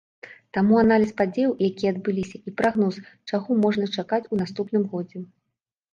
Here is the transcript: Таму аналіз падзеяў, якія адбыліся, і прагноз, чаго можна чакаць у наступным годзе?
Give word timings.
Таму 0.57 0.77
аналіз 0.83 1.11
падзеяў, 1.19 1.51
якія 1.69 1.89
адбыліся, 1.95 2.37
і 2.47 2.55
прагноз, 2.61 2.95
чаго 3.33 3.49
можна 3.67 3.85
чакаць 3.97 4.23
у 4.33 4.41
наступным 4.45 4.83
годзе? 4.95 5.17